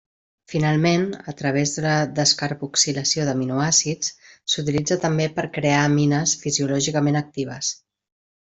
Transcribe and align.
Finalment, 0.51 1.03
a 1.31 1.33
través 1.41 1.73
de 1.75 1.83
la 1.85 1.91
descarboxilació 2.19 3.27
d'aminoàcids, 3.27 4.11
s'utilitza 4.55 4.99
també 5.07 5.31
per 5.39 5.49
crear 5.59 5.87
amines 5.91 6.37
fisiològicament 6.47 7.25
actives. 7.27 7.75